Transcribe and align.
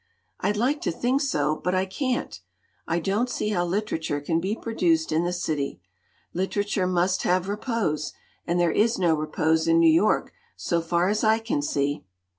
I'd 0.39 0.57
like 0.57 0.81
to 0.81 0.91
think 0.91 1.21
so, 1.21 1.57
but 1.63 1.75
I 1.75 1.85
can't. 1.85 2.39
I 2.87 2.97
don't 2.99 3.29
see 3.29 3.49
how 3.49 3.63
literature 3.65 4.19
can 4.19 4.39
be 4.39 4.55
produced 4.55 5.11
in 5.11 5.25
the 5.25 5.31
city. 5.31 5.79
Literature 6.33 6.87
must 6.87 7.21
have 7.21 7.47
repose, 7.47 8.11
and 8.47 8.59
there 8.59 8.71
is 8.71 8.97
no 8.97 9.13
repose 9.13 9.67
in 9.67 9.77
New 9.77 9.93
York 9.93 10.33
so 10.55 10.81
far 10.81 11.07
as 11.09 11.23
I 11.23 11.37
can 11.37 11.61
see. 11.61 12.03